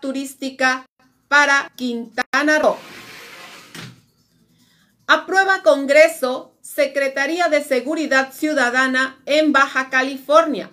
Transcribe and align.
turística 0.00 0.86
para 1.28 1.72
Quintana 1.76 2.58
Roo. 2.60 2.76
Aprueba 5.06 5.62
Congreso 5.62 6.56
Secretaría 6.62 7.48
de 7.48 7.62
Seguridad 7.62 8.32
Ciudadana 8.32 9.20
en 9.26 9.52
Baja 9.52 9.90
California. 9.90 10.70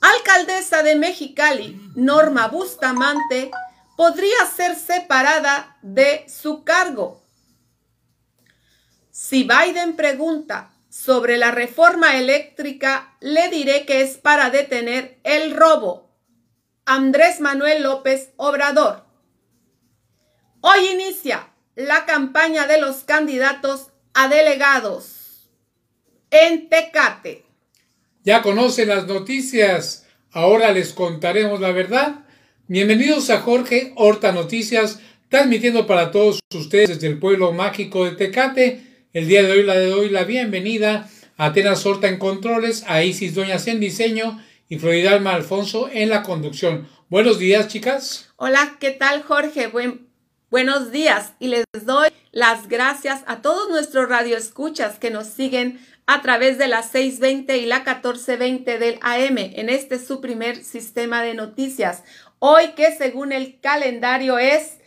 Alcaldesa 0.00 0.82
de 0.82 0.96
Mexicali, 0.96 1.80
Norma 1.94 2.48
Bustamante, 2.48 3.50
podría 3.96 4.46
ser 4.56 4.74
separada 4.74 5.76
de 5.82 6.26
su 6.28 6.64
cargo. 6.64 7.22
Si 9.10 9.44
Biden 9.44 9.94
pregunta 9.94 10.72
sobre 10.88 11.36
la 11.36 11.52
reforma 11.52 12.16
eléctrica, 12.16 13.16
le 13.20 13.48
diré 13.48 13.86
que 13.86 14.00
es 14.00 14.16
para 14.16 14.50
detener 14.50 15.20
el 15.22 15.54
robo. 15.54 16.11
Andrés 16.84 17.40
Manuel 17.40 17.84
López 17.84 18.30
Obrador. 18.36 19.04
Hoy 20.62 20.80
inicia 20.92 21.52
la 21.76 22.06
campaña 22.06 22.66
de 22.66 22.80
los 22.80 23.04
candidatos 23.04 23.92
a 24.14 24.26
delegados 24.26 25.48
en 26.32 26.68
Tecate. 26.68 27.44
Ya 28.24 28.42
conocen 28.42 28.88
las 28.88 29.06
noticias, 29.06 30.06
ahora 30.32 30.72
les 30.72 30.92
contaremos 30.92 31.60
la 31.60 31.70
verdad. 31.70 32.24
Bienvenidos 32.66 33.30
a 33.30 33.40
Jorge 33.40 33.92
Horta 33.94 34.32
Noticias, 34.32 34.98
transmitiendo 35.28 35.86
para 35.86 36.10
todos 36.10 36.40
ustedes 36.52 36.88
desde 36.88 37.06
el 37.06 37.20
pueblo 37.20 37.52
mágico 37.52 38.04
de 38.06 38.16
Tecate. 38.16 39.06
El 39.12 39.28
día 39.28 39.44
de 39.44 39.52
hoy 39.52 39.62
le 39.62 39.86
doy 39.86 40.08
la 40.08 40.24
bienvenida 40.24 41.08
a 41.36 41.46
Atenas 41.46 41.86
Horta 41.86 42.08
en 42.08 42.18
controles, 42.18 42.82
a 42.88 43.04
Isis 43.04 43.36
Doñas 43.36 43.68
en 43.68 43.78
diseño 43.78 44.42
y 44.72 44.78
Floridalma 44.78 45.34
Alfonso 45.34 45.90
en 45.92 46.08
la 46.08 46.22
conducción. 46.22 46.88
Buenos 47.10 47.38
días, 47.38 47.68
chicas. 47.68 48.30
Hola, 48.36 48.78
¿qué 48.80 48.90
tal, 48.90 49.22
Jorge? 49.22 49.66
Buen, 49.66 50.08
buenos 50.50 50.90
días 50.90 51.34
y 51.38 51.48
les 51.48 51.66
doy 51.84 52.08
las 52.30 52.68
gracias 52.68 53.22
a 53.26 53.42
todos 53.42 53.68
nuestros 53.68 54.08
radioescuchas 54.08 54.98
que 54.98 55.10
nos 55.10 55.26
siguen 55.26 55.78
a 56.06 56.22
través 56.22 56.56
de 56.56 56.68
la 56.68 56.82
620 56.82 57.58
y 57.58 57.66
la 57.66 57.80
1420 57.80 58.78
del 58.78 58.98
AM 59.02 59.36
en 59.36 59.68
este 59.68 59.98
su 59.98 60.22
primer 60.22 60.64
sistema 60.64 61.22
de 61.22 61.34
noticias. 61.34 62.02
Hoy 62.38 62.68
que 62.68 62.96
según 62.96 63.32
el 63.32 63.60
calendario 63.60 64.38
es 64.38 64.78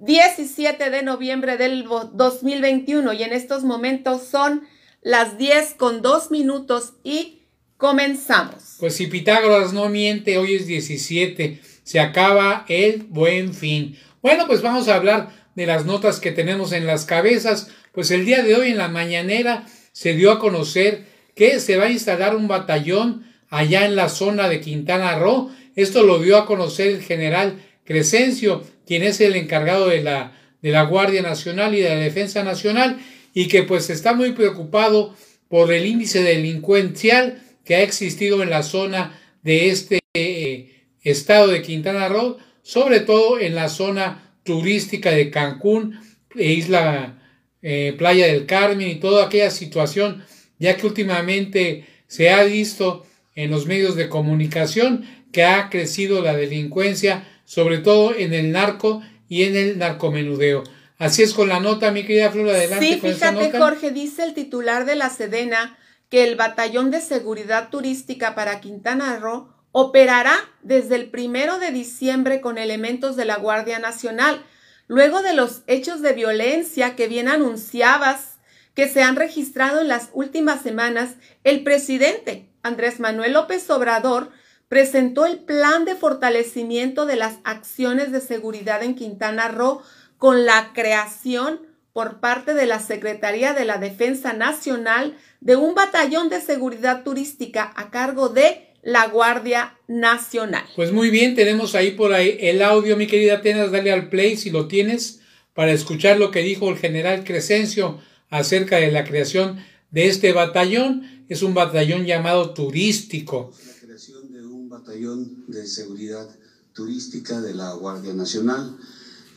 17 0.00 0.90
de 0.90 1.02
noviembre 1.04 1.56
del 1.56 1.84
2021 1.84 3.12
y 3.12 3.22
en 3.22 3.32
estos 3.34 3.62
momentos 3.62 4.24
son 4.24 4.66
las 5.00 5.38
10 5.38 5.74
con 5.74 6.02
2 6.02 6.32
minutos 6.32 6.94
y 7.04 7.39
Comenzamos. 7.80 8.76
Pues 8.78 8.94
si 8.94 9.06
Pitágoras 9.06 9.72
no 9.72 9.88
miente, 9.88 10.36
hoy 10.36 10.54
es 10.54 10.66
17, 10.66 11.60
se 11.82 11.98
acaba 11.98 12.66
el 12.68 13.04
buen 13.08 13.54
fin. 13.54 13.96
Bueno, 14.20 14.46
pues 14.46 14.60
vamos 14.60 14.88
a 14.88 14.96
hablar 14.96 15.30
de 15.54 15.64
las 15.64 15.86
notas 15.86 16.20
que 16.20 16.30
tenemos 16.30 16.72
en 16.72 16.84
las 16.84 17.06
cabezas. 17.06 17.70
Pues 17.92 18.10
el 18.10 18.26
día 18.26 18.42
de 18.42 18.54
hoy 18.54 18.68
en 18.68 18.76
la 18.76 18.88
mañanera 18.88 19.64
se 19.92 20.12
dio 20.12 20.30
a 20.30 20.38
conocer 20.38 21.06
que 21.34 21.58
se 21.58 21.78
va 21.78 21.86
a 21.86 21.90
instalar 21.90 22.36
un 22.36 22.48
batallón 22.48 23.24
allá 23.48 23.86
en 23.86 23.96
la 23.96 24.10
zona 24.10 24.50
de 24.50 24.60
Quintana 24.60 25.18
Roo. 25.18 25.50
Esto 25.74 26.02
lo 26.02 26.18
dio 26.18 26.36
a 26.36 26.44
conocer 26.44 26.88
el 26.88 27.00
general 27.00 27.62
Crescencio, 27.84 28.62
quien 28.86 29.04
es 29.04 29.22
el 29.22 29.36
encargado 29.36 29.88
de 29.88 30.02
la, 30.02 30.38
de 30.60 30.70
la 30.70 30.82
Guardia 30.82 31.22
Nacional 31.22 31.74
y 31.74 31.80
de 31.80 31.88
la 31.88 31.96
Defensa 31.96 32.44
Nacional, 32.44 32.98
y 33.32 33.48
que 33.48 33.62
pues 33.62 33.88
está 33.88 34.12
muy 34.12 34.32
preocupado 34.32 35.14
por 35.48 35.72
el 35.72 35.86
índice 35.86 36.22
delincuencial 36.22 37.40
que 37.70 37.76
ha 37.76 37.82
existido 37.82 38.42
en 38.42 38.50
la 38.50 38.64
zona 38.64 39.16
de 39.44 39.68
este 39.68 40.00
eh, 40.12 40.88
estado 41.04 41.46
de 41.46 41.62
Quintana 41.62 42.08
Roo, 42.08 42.36
sobre 42.62 42.98
todo 42.98 43.38
en 43.38 43.54
la 43.54 43.68
zona 43.68 44.34
turística 44.42 45.12
de 45.12 45.30
Cancún, 45.30 46.00
e 46.34 46.50
Isla 46.50 47.22
eh, 47.62 47.94
Playa 47.96 48.26
del 48.26 48.44
Carmen 48.46 48.88
y 48.88 48.96
toda 48.96 49.26
aquella 49.26 49.52
situación, 49.52 50.24
ya 50.58 50.76
que 50.76 50.84
últimamente 50.84 51.86
se 52.08 52.30
ha 52.30 52.42
visto 52.42 53.06
en 53.36 53.52
los 53.52 53.66
medios 53.66 53.94
de 53.94 54.08
comunicación 54.08 55.04
que 55.30 55.44
ha 55.44 55.70
crecido 55.70 56.22
la 56.22 56.34
delincuencia, 56.34 57.28
sobre 57.44 57.78
todo 57.78 58.16
en 58.16 58.34
el 58.34 58.50
narco 58.50 59.00
y 59.28 59.44
en 59.44 59.54
el 59.54 59.78
narcomenudeo. 59.78 60.64
Así 60.98 61.22
es 61.22 61.32
con 61.32 61.48
la 61.48 61.60
nota, 61.60 61.92
mi 61.92 62.02
querida 62.02 62.32
Flora, 62.32 62.50
adelante. 62.50 62.84
Sí, 62.84 63.00
fíjate, 63.00 63.56
Jorge, 63.56 63.92
dice 63.92 64.24
el 64.24 64.34
titular 64.34 64.86
de 64.86 64.96
la 64.96 65.08
Sedena 65.08 65.76
que 66.10 66.24
el 66.24 66.36
Batallón 66.36 66.90
de 66.90 67.00
Seguridad 67.00 67.70
Turística 67.70 68.34
para 68.34 68.60
Quintana 68.60 69.16
Roo 69.16 69.48
operará 69.72 70.34
desde 70.62 70.96
el 70.96 71.10
primero 71.10 71.58
de 71.58 71.70
diciembre 71.70 72.40
con 72.40 72.58
elementos 72.58 73.16
de 73.16 73.24
la 73.24 73.36
Guardia 73.36 73.78
Nacional, 73.78 74.44
luego 74.88 75.22
de 75.22 75.32
los 75.32 75.62
hechos 75.68 76.02
de 76.02 76.12
violencia 76.12 76.96
que 76.96 77.06
bien 77.06 77.28
anunciabas 77.28 78.38
que 78.74 78.88
se 78.88 79.02
han 79.02 79.16
registrado 79.16 79.80
en 79.80 79.88
las 79.88 80.10
últimas 80.12 80.62
semanas, 80.62 81.14
el 81.44 81.62
presidente 81.62 82.50
Andrés 82.62 82.98
Manuel 82.98 83.34
López 83.34 83.70
Obrador 83.70 84.30
presentó 84.68 85.26
el 85.26 85.38
plan 85.38 85.84
de 85.84 85.94
fortalecimiento 85.94 87.06
de 87.06 87.16
las 87.16 87.38
acciones 87.44 88.10
de 88.10 88.20
seguridad 88.20 88.82
en 88.82 88.94
Quintana 88.96 89.48
Roo 89.48 89.82
con 90.18 90.44
la 90.44 90.72
creación 90.72 91.60
por 91.92 92.20
parte 92.20 92.54
de 92.54 92.66
la 92.66 92.78
Secretaría 92.78 93.52
de 93.52 93.64
la 93.64 93.78
Defensa 93.78 94.32
Nacional 94.32 95.16
de 95.40 95.56
un 95.56 95.74
batallón 95.74 96.28
de 96.28 96.40
seguridad 96.40 97.02
turística 97.02 97.72
a 97.74 97.90
cargo 97.90 98.28
de 98.28 98.68
la 98.82 99.08
Guardia 99.08 99.78
Nacional. 99.88 100.64
Pues 100.76 100.92
muy 100.92 101.10
bien, 101.10 101.34
tenemos 101.34 101.74
ahí 101.74 101.92
por 101.92 102.12
ahí 102.12 102.36
el 102.40 102.62
audio, 102.62 102.96
mi 102.96 103.06
querida 103.06 103.36
Atenas, 103.36 103.70
dale 103.70 103.92
al 103.92 104.08
play 104.08 104.36
si 104.36 104.50
lo 104.50 104.68
tienes 104.68 105.20
para 105.54 105.72
escuchar 105.72 106.18
lo 106.18 106.30
que 106.30 106.40
dijo 106.40 106.70
el 106.70 106.78
general 106.78 107.24
Crescencio 107.24 108.00
acerca 108.30 108.76
de 108.76 108.90
la 108.90 109.04
creación 109.04 109.58
de 109.90 110.08
este 110.08 110.32
batallón. 110.32 111.24
Es 111.28 111.42
un 111.42 111.54
batallón 111.54 112.06
llamado 112.06 112.54
turístico. 112.54 113.52
La 113.66 113.86
creación 113.86 114.32
de 114.32 114.44
un 114.44 114.68
batallón 114.68 115.44
de 115.48 115.66
seguridad 115.66 116.28
turística 116.72 117.40
de 117.40 117.54
la 117.54 117.72
Guardia 117.74 118.14
Nacional 118.14 118.76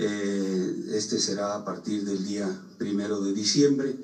eh, 0.06 0.90
este 0.92 1.18
será 1.18 1.56
a 1.56 1.64
partir 1.64 2.04
del 2.04 2.26
día 2.26 2.54
primero 2.78 3.22
de 3.22 3.32
diciembre. 3.32 3.96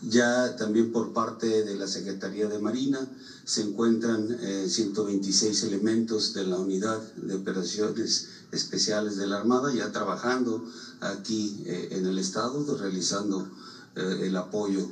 Ya 0.00 0.56
también 0.56 0.92
por 0.92 1.12
parte 1.12 1.62
de 1.62 1.76
la 1.76 1.86
Secretaría 1.86 2.48
de 2.48 2.58
Marina 2.58 3.06
se 3.44 3.60
encuentran 3.60 4.34
126 4.66 5.62
eh, 5.62 5.66
elementos 5.66 6.32
de 6.32 6.44
la 6.44 6.58
Unidad 6.58 7.00
de 7.16 7.34
Operaciones 7.34 8.28
Especiales 8.50 9.16
de 9.16 9.26
la 9.26 9.36
Armada 9.36 9.70
ya 9.74 9.92
trabajando 9.92 10.64
aquí 11.00 11.62
eh, 11.66 11.88
en 11.90 12.06
el 12.06 12.18
Estado, 12.18 12.64
realizando 12.76 13.46
el 13.94 14.34
apoyo 14.36 14.88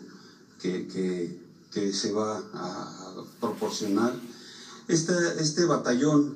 que, 0.59 1.41
se 1.73 2.13
va 2.13 2.37
a 2.53 3.15
proporcionar. 3.41 4.13
Este 4.89 5.65
batallón 5.65 6.35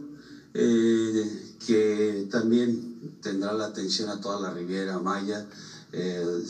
que 0.54 2.26
también 2.30 2.93
tendrá 3.20 3.52
la 3.52 3.64
atención 3.64 4.08
a 4.08 4.20
toda 4.20 4.38
la 4.38 4.50
Riviera 4.50 4.98
Maya, 4.98 5.46
eh, 5.92 6.44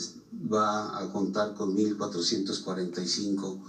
va 0.51 0.99
a 0.99 1.11
contar 1.11 1.53
con 1.53 1.75
1.445 1.75 3.61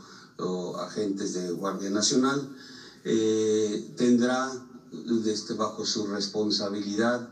agentes 0.79 1.33
de 1.33 1.51
Guardia 1.51 1.91
Nacional, 1.91 2.49
eh, 3.05 3.93
tendrá 3.97 4.51
desde, 5.23 5.55
bajo 5.55 5.85
su 5.85 6.07
responsabilidad 6.07 7.29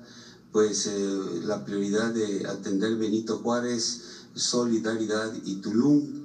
pues 0.52 0.86
eh, 0.86 1.40
la 1.42 1.64
prioridad 1.64 2.12
de 2.12 2.46
atender 2.46 2.96
Benito 2.96 3.38
Juárez, 3.38 4.26
Solidaridad 4.34 5.32
y 5.44 5.56
Tulum. 5.56 6.24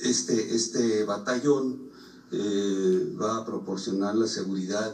este, 0.00 0.54
este 0.54 1.04
batallón 1.04 1.90
va 3.20 3.36
a 3.36 3.44
proporcionar 3.44 4.14
la 4.14 4.26
seguridad 4.26 4.92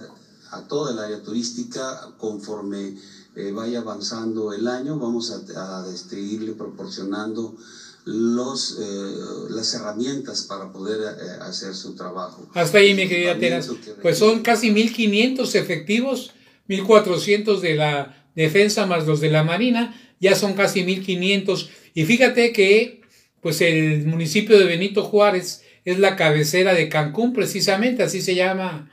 a 0.52 0.68
toda 0.68 0.92
el 0.92 0.98
área 0.98 1.22
turística 1.22 2.12
conforme 2.18 2.94
eh, 3.34 3.50
vaya 3.50 3.80
avanzando 3.80 4.52
el 4.52 4.68
año, 4.68 4.98
vamos 4.98 5.32
a, 5.32 5.86
este, 5.92 6.20
irle 6.20 6.52
proporcionando 6.52 7.56
los, 8.04 8.78
eh, 8.78 9.14
las 9.48 9.72
herramientas 9.72 10.42
para 10.42 10.70
poder 10.70 11.00
eh, 11.00 11.30
hacer 11.40 11.74
su 11.74 11.94
trabajo. 11.94 12.46
Hasta 12.52 12.78
ahí, 12.78 12.92
mi 12.92 13.08
querida 13.08 13.38
Teras. 13.38 13.70
Pues 14.02 14.18
son 14.18 14.42
casi 14.42 14.70
1.500 14.70 15.54
efectivos, 15.54 16.32
1.400 16.68 17.60
de 17.60 17.74
la 17.74 18.28
defensa 18.34 18.84
más 18.86 19.06
los 19.06 19.20
de 19.20 19.30
la 19.30 19.44
Marina, 19.44 19.98
ya 20.20 20.36
son 20.36 20.52
casi 20.52 20.82
1.500. 20.82 21.68
Y 21.94 22.04
fíjate 22.04 22.52
que 22.52 23.00
pues 23.40 23.62
el 23.62 24.06
municipio 24.06 24.58
de 24.58 24.66
Benito 24.66 25.04
Juárez 25.04 25.62
es 25.86 25.98
la 25.98 26.16
cabecera 26.16 26.74
de 26.74 26.88
Cancún, 26.90 27.32
precisamente, 27.32 28.02
así 28.02 28.20
se 28.20 28.34
llama 28.34 28.90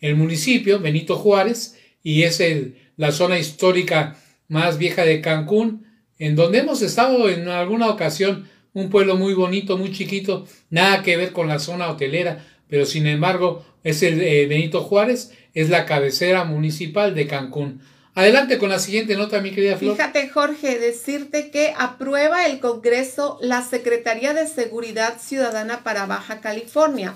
el 0.00 0.16
municipio, 0.16 0.80
Benito 0.80 1.16
Juárez, 1.16 1.76
y 2.02 2.22
es 2.22 2.40
el, 2.40 2.76
la 2.96 3.12
zona 3.12 3.38
histórica 3.38 4.16
más 4.48 4.78
vieja 4.78 5.04
de 5.04 5.20
Cancún, 5.20 5.86
en 6.18 6.36
donde 6.36 6.58
hemos 6.58 6.82
estado 6.82 7.28
en 7.28 7.48
alguna 7.48 7.88
ocasión, 7.88 8.48
un 8.72 8.90
pueblo 8.90 9.16
muy 9.16 9.34
bonito, 9.34 9.78
muy 9.78 9.92
chiquito, 9.92 10.46
nada 10.68 11.02
que 11.02 11.16
ver 11.16 11.32
con 11.32 11.48
la 11.48 11.58
zona 11.58 11.88
hotelera, 11.88 12.44
pero 12.68 12.86
sin 12.86 13.06
embargo 13.06 13.64
es 13.82 14.02
el 14.02 14.20
eh, 14.20 14.46
Benito 14.46 14.82
Juárez, 14.82 15.32
es 15.54 15.70
la 15.70 15.86
cabecera 15.86 16.44
municipal 16.44 17.14
de 17.14 17.26
Cancún. 17.26 17.80
Adelante 18.14 18.58
con 18.58 18.68
la 18.68 18.78
siguiente 18.78 19.16
nota, 19.16 19.40
mi 19.40 19.52
querida 19.52 19.76
Flor. 19.76 19.96
Fíjate, 19.96 20.28
Jorge, 20.28 20.78
decirte 20.78 21.50
que 21.50 21.72
aprueba 21.78 22.46
el 22.46 22.58
Congreso 22.58 23.38
la 23.40 23.62
Secretaría 23.62 24.34
de 24.34 24.46
Seguridad 24.46 25.18
Ciudadana 25.20 25.84
para 25.84 26.06
Baja 26.06 26.40
California. 26.40 27.14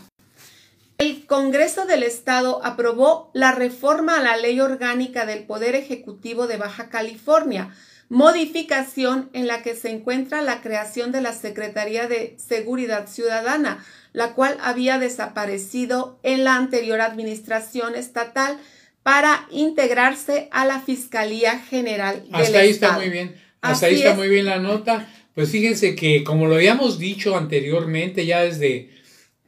El 0.99 1.27
Congreso 1.27 1.87
del 1.87 2.03
Estado 2.03 2.65
aprobó 2.65 3.31
la 3.35 3.53
reforma 3.53 4.19
a 4.19 4.23
la 4.23 4.37
Ley 4.37 4.61
Orgánica 4.61 5.27
del 5.27 5.45
Poder 5.45 5.75
Ejecutivo 5.75 6.47
de 6.47 6.57
Baja 6.57 6.89
California, 6.89 7.75
modificación 8.09 9.29
en 9.33 9.47
la 9.47 9.63
que 9.63 9.75
se 9.75 9.91
encuentra 9.91 10.41
la 10.41 10.61
creación 10.61 11.11
de 11.11 11.21
la 11.21 11.33
Secretaría 11.33 12.07
de 12.07 12.37
Seguridad 12.39 13.09
Ciudadana, 13.09 13.85
la 14.13 14.35
cual 14.35 14.57
había 14.63 14.99
desaparecido 14.99 16.21
en 16.23 16.45
la 16.45 16.55
anterior 16.55 17.01
administración 17.01 17.97
estatal 17.97 18.59
para 19.03 19.47
integrarse 19.51 20.49
a 20.53 20.65
la 20.65 20.81
Fiscalía 20.81 21.59
General 21.59 22.23
del 22.25 22.35
Hasta 22.35 22.59
ahí 22.59 22.71
está 22.71 22.93
muy 22.93 23.09
bien. 23.11 23.35
Hasta 23.61 23.87
ahí 23.87 23.97
está 23.97 24.15
muy 24.15 24.29
bien 24.29 24.47
la 24.47 24.59
nota. 24.59 25.09
Pues 25.35 25.51
fíjense 25.51 25.97
que 25.97 26.23
como 26.23 26.47
lo 26.47 26.55
habíamos 26.55 26.99
dicho 26.99 27.37
anteriormente, 27.37 28.25
ya 28.25 28.43
desde 28.43 28.94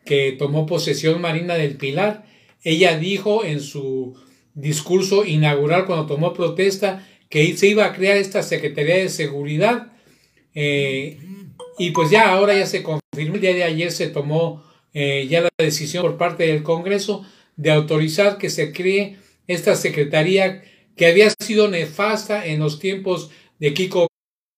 que 0.07 0.33
tomó 0.33 0.65
posesión 0.65 1.21
Marina 1.21 1.55
del 1.55 1.77
Pilar, 1.77 2.25
ella 2.63 2.99
dijo 2.99 3.45
en 3.45 3.61
su 3.61 4.17
discurso 4.55 5.25
inaugural 5.27 5.85
cuando 5.85 6.07
tomó 6.07 6.33
protesta 6.33 7.07
que 7.29 7.57
se 7.57 7.67
iba 7.67 7.85
a 7.85 7.93
crear 7.93 8.17
esta 8.17 8.43
Secretaría 8.43 8.97
de 8.97 9.09
Seguridad 9.11 9.93
eh, 10.55 11.19
y 11.79 11.91
pues 11.91 12.11
ya 12.11 12.31
ahora 12.31 12.57
ya 12.57 12.65
se 12.65 12.83
confirmó, 12.83 13.35
el 13.35 13.41
día 13.41 13.53
de 13.53 13.65
ayer 13.65 13.93
se 13.93 14.07
tomó 14.07 14.65
eh, 14.95 15.27
ya 15.29 15.43
la 15.43 15.51
decisión 15.59 16.03
por 16.03 16.17
parte 16.17 16.47
del 16.47 16.63
Congreso 16.63 17.27
de 17.57 17.71
autorizar 17.71 18.39
que 18.39 18.49
se 18.49 18.73
cree 18.73 19.19
esta 19.47 19.75
Secretaría 19.75 20.63
que 20.97 21.07
había 21.07 21.31
sido 21.39 21.69
nefasta 21.69 22.47
en 22.47 22.61
los 22.61 22.79
tiempos 22.79 23.31
de 23.59 23.75
Kiko 23.75 24.09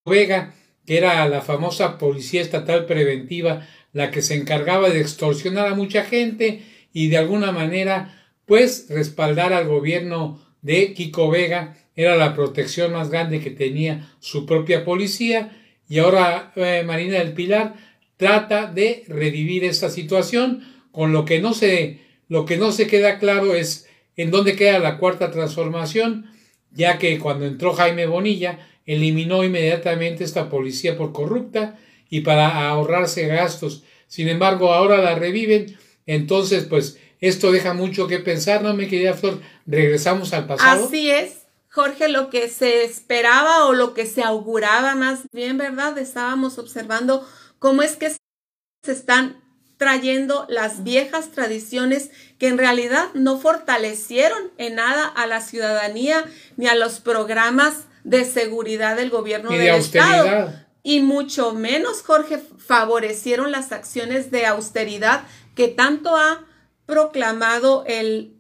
Vega, 0.07 0.55
que 0.87 0.97
era 0.97 1.29
la 1.29 1.43
famosa 1.43 1.99
Policía 1.99 2.41
Estatal 2.41 2.87
Preventiva, 2.87 3.67
la 3.99 4.13
que 4.13 4.23
se 4.23 4.37
encargaba 4.37 4.91
de 4.91 5.01
extorsionar 5.01 5.67
a 5.67 5.75
mucha 5.75 6.05
gente 6.05 6.63
y 6.93 7.09
de 7.09 7.17
alguna 7.17 7.51
manera 7.51 8.31
pues 8.47 8.87
respaldar 8.89 9.53
al 9.53 9.67
gobierno 9.67 10.41
de 10.63 10.95
Kiko 10.95 11.29
Vega. 11.31 11.77
Era 11.97 12.15
la 12.15 12.33
protección 12.33 12.93
más 12.93 13.11
grande 13.11 13.41
que 13.41 13.51
tenía 13.51 14.09
su 14.21 14.47
propia 14.47 14.85
policía. 14.85 15.51
Y 15.89 15.99
ahora 15.99 16.53
eh, 16.55 16.85
Marina 16.87 17.19
del 17.19 17.33
Pilar 17.33 17.75
trata 18.17 18.67
de 18.71 19.03
revivir 19.09 19.65
esta 19.65 19.91
situación 19.91 20.63
con 20.93 21.13
lo 21.13 21.25
que 21.25 21.41
no 21.41 21.53
se 21.53 21.99
lo 22.29 22.45
que 22.45 22.57
no 22.57 22.71
se 22.71 22.87
queda 22.87 23.19
claro 23.19 23.57
es 23.57 23.89
en 24.17 24.31
dónde 24.31 24.55
queda 24.55 24.79
la 24.79 24.99
cuarta 24.99 25.33
transformación 25.33 26.31
ya 26.71 26.99
que 26.99 27.19
cuando 27.19 27.47
entró 27.47 27.73
Jaime 27.73 28.07
Bonilla 28.07 28.61
eliminó 28.87 29.43
inmediatamente 29.43 30.23
esta 30.23 30.49
policía 30.49 30.97
por 30.97 31.13
corrupta 31.13 31.79
y 32.09 32.21
para 32.21 32.69
ahorrarse 32.69 33.27
gastos. 33.27 33.85
Sin 34.07 34.29
embargo 34.29 34.73
ahora 34.73 34.99
la 34.99 35.15
reviven. 35.15 35.79
Entonces 36.07 36.65
pues 36.65 36.99
esto 37.21 37.53
deja 37.53 37.75
mucho 37.75 38.07
que 38.07 38.19
pensar 38.19 38.63
no 38.63 38.75
me 38.75 38.89
quería 38.89 39.15
Flor 39.15 39.41
regresamos 39.67 40.33
al 40.33 40.47
pasado. 40.47 40.87
Así 40.87 41.11
es 41.11 41.39
Jorge, 41.71 42.09
lo 42.09 42.31
que 42.31 42.49
se 42.49 42.85
esperaba 42.85 43.67
o 43.67 43.73
lo 43.73 43.95
que 43.95 44.07
se 44.07 44.23
auguraba 44.23 44.95
más 44.95 45.21
bien, 45.33 45.59
¿verdad? 45.59 45.97
Estábamos 45.99 46.59
observando 46.59 47.27
cómo 47.59 47.83
es 47.83 47.97
que 47.97 48.11
se 48.11 48.93
están 48.93 49.43
trayendo 49.77 50.45
las 50.49 50.83
viejas 50.83 51.31
tradiciones 51.31 52.11
que 52.39 52.49
en 52.49 52.59
realidad 52.59 53.07
no 53.15 53.39
fortalecieron 53.39 54.51
en 54.59 54.75
nada 54.75 55.07
a 55.07 55.27
la 55.27 55.41
ciudadanía 55.41 56.25
ni 56.57 56.67
a 56.67 56.75
los 56.75 57.01
programas 57.01 57.85
de 58.03 58.25
seguridad 58.25 58.97
del 58.97 59.11
gobierno 59.11 59.51
del 59.51 59.69
Estado. 59.77 60.53
Y 60.83 61.01
mucho 61.01 61.55
menos, 61.55 62.03
Jorge, 62.03 62.39
favorecieron 62.39 63.53
las 63.53 63.73
acciones 63.73 64.31
de 64.31 64.47
austeridad 64.47 65.25
que 65.55 65.69
tanto 65.69 66.17
ha 66.17 66.47
proclamado 66.87 67.85
el 67.87 68.39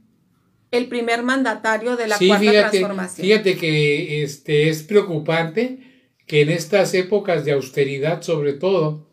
el 0.70 0.87
primer 0.88 1.23
mandatario 1.23 1.96
de 1.96 2.06
la 2.06 2.19
cuarta 2.19 2.70
transformación. 2.70 3.26
Fíjate 3.26 3.56
que 3.56 4.23
este 4.23 4.69
es 4.69 4.82
preocupante 4.82 5.79
que 6.26 6.43
en 6.43 6.50
estas 6.50 6.93
épocas 6.94 7.44
de 7.44 7.52
austeridad, 7.52 8.23
sobre 8.23 8.52
todo, 8.52 9.08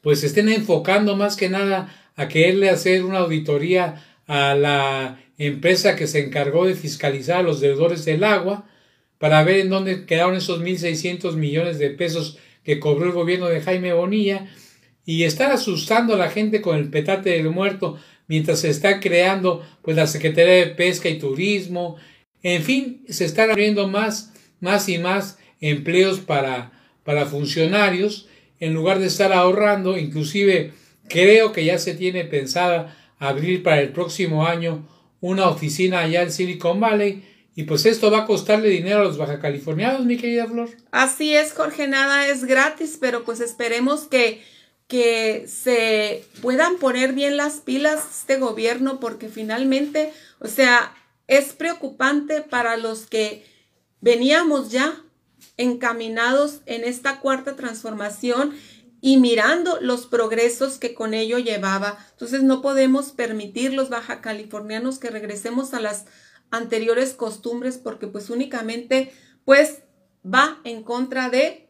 pues 0.00 0.22
estén 0.22 0.48
enfocando 0.48 1.16
más 1.16 1.36
que 1.36 1.48
nada 1.48 1.92
a 2.14 2.28
quererle 2.28 2.70
hacer 2.70 3.04
una 3.04 3.18
auditoría 3.18 4.04
a 4.26 4.54
la 4.54 5.20
empresa 5.38 5.96
que 5.96 6.06
se 6.06 6.24
encargó 6.24 6.66
de 6.66 6.74
fiscalizar 6.74 7.38
a 7.38 7.42
los 7.42 7.60
deudores 7.60 8.04
del 8.04 8.22
agua 8.22 8.68
para 9.24 9.42
ver 9.42 9.60
en 9.60 9.70
dónde 9.70 10.04
quedaron 10.04 10.36
esos 10.36 10.60
1.600 10.60 11.36
millones 11.36 11.78
de 11.78 11.88
pesos 11.88 12.36
que 12.62 12.78
cobró 12.78 13.06
el 13.06 13.12
gobierno 13.12 13.46
de 13.46 13.62
Jaime 13.62 13.94
Bonilla 13.94 14.50
y 15.06 15.24
estar 15.24 15.50
asustando 15.50 16.12
a 16.12 16.18
la 16.18 16.28
gente 16.28 16.60
con 16.60 16.76
el 16.76 16.90
petate 16.90 17.30
del 17.30 17.48
muerto 17.48 17.98
mientras 18.26 18.60
se 18.60 18.68
está 18.68 19.00
creando 19.00 19.66
pues 19.80 19.96
la 19.96 20.06
Secretaría 20.06 20.56
de 20.56 20.66
Pesca 20.66 21.08
y 21.08 21.18
Turismo, 21.18 21.96
en 22.42 22.62
fin, 22.62 23.02
se 23.08 23.24
están 23.24 23.50
abriendo 23.50 23.88
más, 23.88 24.34
más 24.60 24.90
y 24.90 24.98
más 24.98 25.38
empleos 25.58 26.20
para, 26.20 26.72
para 27.02 27.24
funcionarios 27.24 28.28
en 28.60 28.74
lugar 28.74 28.98
de 28.98 29.06
estar 29.06 29.32
ahorrando, 29.32 29.96
inclusive 29.96 30.72
creo 31.08 31.52
que 31.52 31.64
ya 31.64 31.78
se 31.78 31.94
tiene 31.94 32.26
pensada 32.26 32.94
abrir 33.18 33.62
para 33.62 33.80
el 33.80 33.88
próximo 33.88 34.46
año 34.46 34.86
una 35.22 35.48
oficina 35.48 36.00
allá 36.00 36.20
en 36.20 36.30
Silicon 36.30 36.78
Valley 36.78 37.22
y 37.54 37.64
pues 37.64 37.86
esto 37.86 38.10
va 38.10 38.20
a 38.20 38.26
costarle 38.26 38.68
dinero 38.68 39.00
a 39.00 39.04
los 39.04 39.18
baja 39.18 39.40
californianos, 39.40 40.04
mi 40.04 40.16
querida 40.16 40.46
Flor. 40.46 40.70
Así 40.90 41.34
es, 41.34 41.52
Jorge, 41.52 41.88
nada 41.88 42.28
es 42.28 42.44
gratis, 42.44 42.98
pero 43.00 43.24
pues 43.24 43.40
esperemos 43.40 44.02
que 44.02 44.42
que 44.86 45.46
se 45.48 46.24
puedan 46.42 46.76
poner 46.76 47.14
bien 47.14 47.36
las 47.36 47.54
pilas 47.54 48.04
este 48.10 48.36
gobierno 48.36 49.00
porque 49.00 49.28
finalmente, 49.28 50.12
o 50.40 50.48
sea, 50.48 50.94
es 51.26 51.52
preocupante 51.52 52.42
para 52.42 52.76
los 52.76 53.06
que 53.06 53.46
veníamos 54.00 54.70
ya 54.70 55.02
encaminados 55.56 56.60
en 56.66 56.84
esta 56.84 57.20
cuarta 57.20 57.56
transformación 57.56 58.54
y 59.00 59.18
mirando 59.18 59.78
los 59.80 60.06
progresos 60.06 60.78
que 60.78 60.94
con 60.94 61.14
ello 61.14 61.38
llevaba. 61.38 61.98
Entonces 62.12 62.42
no 62.42 62.62
podemos 62.62 63.12
permitir 63.12 63.72
los 63.72 63.88
baja 63.88 64.20
californianos 64.20 64.98
que 64.98 65.10
regresemos 65.10 65.74
a 65.74 65.80
las 65.80 66.06
anteriores 66.50 67.14
costumbres 67.14 67.78
porque 67.78 68.06
pues 68.06 68.30
únicamente 68.30 69.12
pues 69.44 69.82
va 70.24 70.60
en 70.64 70.82
contra 70.82 71.28
de 71.30 71.64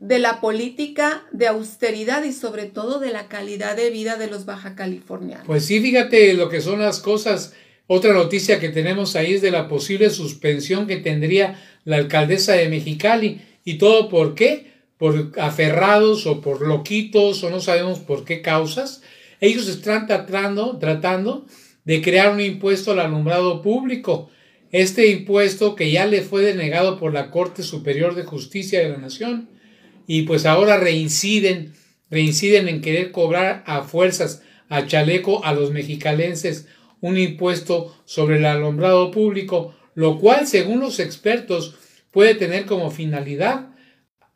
de 0.00 0.18
la 0.18 0.40
política 0.42 1.24
de 1.32 1.46
austeridad 1.46 2.24
y 2.24 2.32
sobre 2.32 2.66
todo 2.66 2.98
de 2.98 3.10
la 3.10 3.28
calidad 3.28 3.74
de 3.74 3.88
vida 3.88 4.16
de 4.16 4.26
los 4.26 4.44
baja 4.44 4.74
californianos. 4.74 5.46
Pues 5.46 5.64
sí, 5.64 5.80
fíjate 5.80 6.34
lo 6.34 6.50
que 6.50 6.60
son 6.60 6.80
las 6.80 7.00
cosas. 7.00 7.54
Otra 7.86 8.12
noticia 8.12 8.60
que 8.60 8.68
tenemos 8.68 9.16
ahí 9.16 9.34
es 9.34 9.42
de 9.42 9.50
la 9.50 9.66
posible 9.66 10.10
suspensión 10.10 10.86
que 10.86 10.98
tendría 10.98 11.58
la 11.84 11.96
alcaldesa 11.96 12.52
de 12.52 12.68
Mexicali. 12.68 13.40
¿Y 13.64 13.78
todo 13.78 14.10
por 14.10 14.34
qué? 14.34 14.72
Por 14.98 15.32
aferrados 15.38 16.26
o 16.26 16.42
por 16.42 16.66
loquitos 16.66 17.42
o 17.42 17.48
no 17.48 17.60
sabemos 17.60 17.98
por 18.00 18.26
qué 18.26 18.42
causas. 18.42 19.02
Ellos 19.40 19.68
están 19.68 20.06
tratando, 20.06 20.78
tratando 20.78 21.46
de 21.84 22.02
crear 22.02 22.32
un 22.32 22.40
impuesto 22.40 22.92
al 22.92 23.00
alumbrado 23.00 23.62
público. 23.62 24.30
Este 24.72 25.08
impuesto 25.08 25.76
que 25.76 25.90
ya 25.90 26.06
le 26.06 26.22
fue 26.22 26.42
denegado 26.42 26.98
por 26.98 27.12
la 27.12 27.30
Corte 27.30 27.62
Superior 27.62 28.14
de 28.14 28.24
Justicia 28.24 28.80
de 28.80 28.88
la 28.88 28.98
Nación 28.98 29.48
y 30.06 30.22
pues 30.22 30.46
ahora 30.46 30.78
reinciden, 30.78 31.72
reinciden 32.10 32.68
en 32.68 32.80
querer 32.80 33.12
cobrar 33.12 33.62
a 33.66 33.82
fuerzas 33.82 34.42
a 34.68 34.86
chaleco 34.86 35.44
a 35.44 35.52
los 35.52 35.70
mexicalenses 35.70 36.66
un 37.00 37.18
impuesto 37.18 37.94
sobre 38.06 38.38
el 38.38 38.46
alumbrado 38.46 39.10
público, 39.10 39.74
lo 39.94 40.18
cual, 40.18 40.46
según 40.46 40.80
los 40.80 40.98
expertos, 41.00 41.76
puede 42.10 42.34
tener 42.34 42.64
como 42.64 42.90
finalidad 42.90 43.68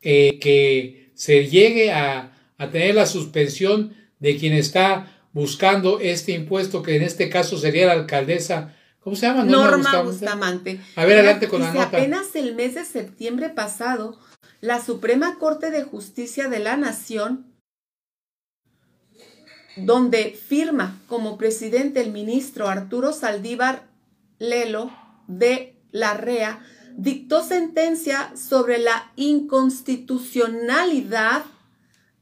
eh, 0.01 0.37
que 0.39 1.11
se 1.15 1.47
llegue 1.47 1.91
a, 1.91 2.37
a 2.57 2.69
tener 2.69 2.95
la 2.95 3.07
suspensión 3.07 3.95
de 4.19 4.37
quien 4.37 4.53
está 4.53 5.18
buscando 5.39 5.99
este 5.99 6.33
impuesto, 6.33 6.83
que 6.83 6.97
en 6.97 7.03
este 7.03 7.29
caso 7.29 7.57
sería 7.57 7.87
la 7.87 7.93
alcaldesa 7.93 8.75
¿Cómo 8.99 9.15
se 9.15 9.27
llama? 9.27 9.45
Norma, 9.45 10.01
Bustamante. 10.01 10.81
A 10.97 11.05
ver, 11.05 11.19
adelante 11.19 11.47
con 11.47 11.61
la 11.61 11.71
nota. 11.71 11.85
Apenas 11.85 12.35
el 12.35 12.53
mes 12.53 12.75
de 12.75 12.83
septiembre 12.83 13.47
pasado 13.49 14.19
la 14.59 14.83
Suprema 14.83 15.37
Corte 15.39 15.71
de 15.71 15.83
Justicia 15.83 16.49
de 16.49 16.59
la 16.59 16.75
Nación, 16.75 17.45
donde 19.77 20.31
firma 20.31 20.99
como 21.07 21.37
presidente 21.37 22.01
el 22.01 22.11
ministro 22.11 22.67
Arturo 22.67 23.13
Saldívar 23.13 23.87
Lelo 24.37 24.91
de 25.27 25.77
la 25.91 26.13
REA, 26.13 26.59
dictó 26.97 27.41
sentencia 27.41 28.33
sobre 28.35 28.79
la 28.79 29.13
inconstitucionalidad 29.15 31.45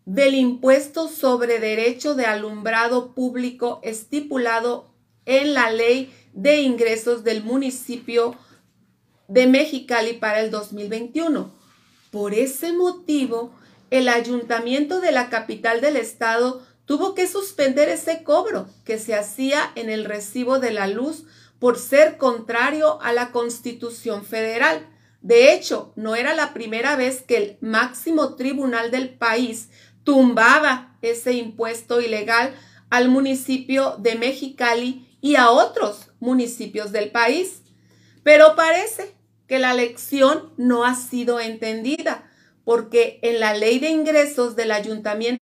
del 0.08 0.36
impuesto 0.36 1.10
sobre 1.10 1.60
derecho 1.60 2.16
de 2.16 2.26
alumbrado 2.26 3.14
público 3.14 3.82
estipulado 3.84 4.90
en 5.26 5.54
la 5.54 5.70
ley 5.70 6.14
de 6.32 6.62
ingresos 6.62 7.26
del 7.26 7.44
municipio 7.44 8.34
de 9.28 9.48
Mexicali 9.48 10.14
para 10.14 10.40
el 10.40 10.50
2021. 10.50 11.52
Por 12.10 12.34
ese 12.34 12.72
motivo, 12.72 13.52
el 13.92 14.08
ayuntamiento 14.08 15.02
de 15.02 15.12
la 15.12 15.30
capital 15.30 15.82
del 15.82 15.98
estado 15.98 16.66
tuvo 16.86 17.14
que 17.14 17.28
suspender 17.28 17.90
ese 17.90 18.24
cobro 18.24 18.70
que 18.86 19.00
se 19.00 19.14
hacía 19.14 19.74
en 19.76 19.90
el 19.90 20.06
recibo 20.06 20.60
de 20.60 20.72
la 20.72 20.88
luz 20.88 21.26
por 21.60 21.78
ser 21.78 22.18
contrario 22.18 23.02
a 23.02 23.12
la 23.12 23.34
Constitución 23.34 24.24
Federal. 24.24 24.88
De 25.20 25.54
hecho, 25.54 25.92
no 25.98 26.16
era 26.16 26.34
la 26.34 26.54
primera 26.54 26.96
vez 26.96 27.22
que 27.22 27.36
el 27.36 27.58
máximo 27.60 28.36
tribunal 28.36 28.90
del 28.90 29.10
país 29.10 29.70
tumbaba 30.08 30.96
ese 31.02 31.34
impuesto 31.34 32.00
ilegal 32.00 32.56
al 32.90 33.10
municipio 33.10 33.98
de 34.00 34.16
Mexicali 34.16 35.06
y 35.20 35.36
a 35.36 35.50
otros 35.50 36.12
municipios 36.22 36.94
del 36.94 37.12
país. 37.12 37.62
Pero 38.24 38.56
parece 38.56 39.14
que 39.48 39.60
la 39.60 39.74
lección 39.74 40.54
no 40.56 40.86
ha 40.86 40.96
sido 40.96 41.42
entendida, 41.42 42.32
porque 42.64 43.20
en 43.22 43.42
la 43.42 43.54
ley 43.54 43.80
de 43.80 43.90
ingresos 43.90 44.56
del 44.56 44.72
ayuntamiento 44.72 45.42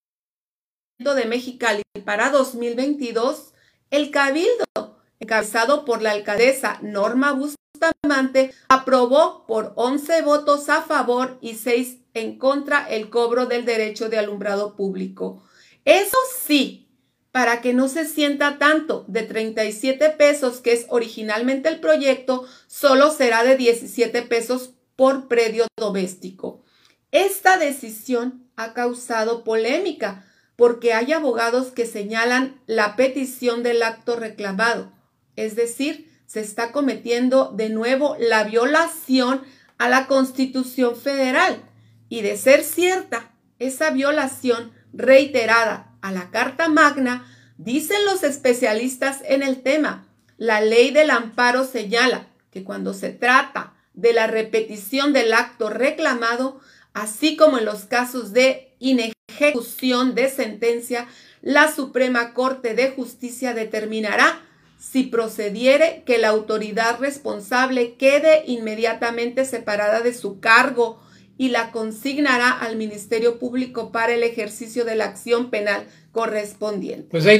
de 0.97 1.25
Mexicali 1.25 1.83
para 2.03 2.31
2022, 2.31 3.53
el 3.91 4.09
cabildo, 4.09 4.99
encabezado 5.19 5.85
por 5.85 6.01
la 6.01 6.09
alcaldesa 6.09 6.79
Norma 6.81 7.33
Bustamante, 7.79 8.53
aprobó 8.69 9.45
por 9.47 9.73
11 9.75 10.21
votos 10.21 10.69
a 10.69 10.81
favor 10.81 11.37
y 11.41 11.55
6 11.55 11.97
en 12.13 12.37
contra 12.37 12.87
el 12.89 13.09
cobro 13.09 13.45
del 13.45 13.65
derecho 13.65 14.09
de 14.09 14.17
alumbrado 14.17 14.75
público. 14.75 15.43
Eso 15.83 16.17
sí, 16.39 16.87
para 17.31 17.61
que 17.61 17.73
no 17.73 17.89
se 17.89 18.05
sienta 18.05 18.57
tanto, 18.57 19.03
de 19.07 19.23
37 19.23 20.09
pesos 20.11 20.61
que 20.61 20.71
es 20.71 20.85
originalmente 20.89 21.67
el 21.67 21.79
proyecto, 21.79 22.45
solo 22.67 23.11
será 23.11 23.43
de 23.43 23.57
17 23.57 24.21
pesos 24.23 24.71
por 24.95 25.27
predio 25.27 25.67
doméstico. 25.75 26.63
Esta 27.11 27.57
decisión 27.57 28.49
ha 28.55 28.73
causado 28.73 29.43
polémica 29.43 30.25
porque 30.55 30.93
hay 30.93 31.11
abogados 31.11 31.71
que 31.71 31.85
señalan 31.85 32.61
la 32.65 32.95
petición 32.95 33.63
del 33.63 33.83
acto 33.83 34.15
reclamado, 34.15 34.93
es 35.35 35.57
decir, 35.57 36.14
se 36.25 36.41
está 36.41 36.71
cometiendo 36.71 37.51
de 37.55 37.69
nuevo 37.69 38.15
la 38.19 38.43
violación 38.43 39.41
a 39.77 39.89
la 39.89 40.07
Constitución 40.07 40.95
Federal. 40.95 41.61
Y 42.09 42.21
de 42.21 42.37
ser 42.37 42.63
cierta 42.63 43.31
esa 43.59 43.91
violación 43.91 44.71
reiterada 44.93 45.93
a 46.01 46.11
la 46.11 46.29
Carta 46.29 46.69
Magna, 46.69 47.25
dicen 47.57 48.03
los 48.05 48.23
especialistas 48.23 49.21
en 49.25 49.43
el 49.43 49.61
tema, 49.61 50.07
la 50.37 50.61
ley 50.61 50.91
del 50.91 51.09
amparo 51.09 51.65
señala 51.65 52.27
que 52.51 52.63
cuando 52.63 52.93
se 52.93 53.09
trata 53.09 53.73
de 53.93 54.13
la 54.13 54.27
repetición 54.27 55.13
del 55.13 55.33
acto 55.33 55.69
reclamado, 55.69 56.59
así 56.93 57.35
como 57.35 57.57
en 57.57 57.65
los 57.65 57.85
casos 57.85 58.33
de 58.33 58.75
inejecución 58.79 60.15
de 60.15 60.29
sentencia, 60.29 61.07
la 61.41 61.73
Suprema 61.73 62.33
Corte 62.33 62.73
de 62.73 62.91
Justicia 62.91 63.53
determinará 63.53 64.44
si 64.77 65.03
procediere 65.03 66.03
que 66.05 66.17
la 66.17 66.29
autoridad 66.29 66.99
responsable 66.99 67.95
quede 67.95 68.43
inmediatamente 68.45 69.45
separada 69.45 70.01
de 70.01 70.13
su 70.13 70.39
cargo 70.39 70.99
y 71.37 71.49
la 71.49 71.71
consignará 71.71 72.51
al 72.51 72.77
Ministerio 72.77 73.39
Público 73.39 73.91
para 73.91 74.13
el 74.13 74.23
ejercicio 74.23 74.85
de 74.85 74.95
la 74.95 75.05
acción 75.05 75.49
penal 75.49 75.87
correspondiente. 76.11 77.07
Pues 77.09 77.25
ahí 77.25 77.39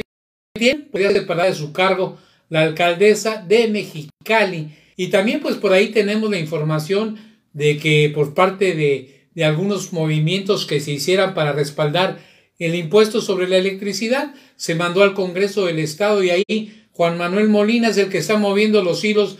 tiene, 0.54 0.80
podría 0.80 1.12
separar 1.12 1.48
de 1.48 1.54
su 1.54 1.72
cargo 1.72 2.18
la 2.48 2.62
alcaldesa 2.62 3.42
de 3.46 3.68
Mexicali. 3.68 4.76
Y 4.96 5.08
también 5.08 5.40
pues 5.40 5.56
por 5.56 5.72
ahí 5.72 5.88
tenemos 5.88 6.30
la 6.30 6.38
información 6.38 7.18
de 7.52 7.78
que 7.78 8.10
por 8.14 8.34
parte 8.34 8.74
de, 8.74 9.28
de 9.34 9.44
algunos 9.44 9.92
movimientos 9.92 10.66
que 10.66 10.80
se 10.80 10.92
hicieran 10.92 11.34
para 11.34 11.52
respaldar 11.52 12.18
el 12.58 12.74
impuesto 12.74 13.20
sobre 13.20 13.48
la 13.48 13.58
electricidad, 13.58 14.34
se 14.56 14.74
mandó 14.74 15.02
al 15.02 15.14
Congreso 15.14 15.66
del 15.66 15.78
Estado 15.78 16.22
y 16.22 16.30
ahí 16.30 16.85
Juan 16.96 17.18
Manuel 17.18 17.50
Molina 17.50 17.88
es 17.88 17.98
el 17.98 18.08
que 18.08 18.16
está 18.16 18.38
moviendo 18.38 18.82
los 18.82 19.04
hilos 19.04 19.36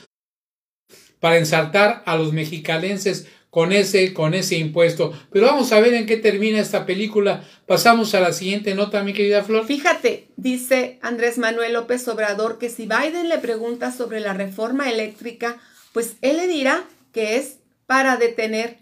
para 1.20 1.38
ensartar 1.38 2.02
a 2.04 2.14
los 2.16 2.34
mexicalenses 2.34 3.28
con 3.48 3.72
ese, 3.72 4.12
con 4.12 4.34
ese 4.34 4.58
impuesto. 4.58 5.18
Pero 5.32 5.46
vamos 5.46 5.72
a 5.72 5.80
ver 5.80 5.94
en 5.94 6.04
qué 6.04 6.18
termina 6.18 6.60
esta 6.60 6.84
película. 6.84 7.48
Pasamos 7.66 8.14
a 8.14 8.20
la 8.20 8.34
siguiente 8.34 8.74
nota, 8.74 9.02
mi 9.02 9.14
querida 9.14 9.42
Flor. 9.42 9.64
Fíjate, 9.64 10.28
dice 10.36 10.98
Andrés 11.00 11.38
Manuel 11.38 11.72
López 11.72 12.06
Obrador 12.08 12.58
que 12.58 12.68
si 12.68 12.82
Biden 12.82 13.30
le 13.30 13.38
pregunta 13.38 13.90
sobre 13.90 14.20
la 14.20 14.34
reforma 14.34 14.90
eléctrica, 14.90 15.58
pues 15.94 16.16
él 16.20 16.36
le 16.36 16.48
dirá 16.48 16.86
que 17.12 17.36
es 17.36 17.60
para 17.86 18.18
detener 18.18 18.80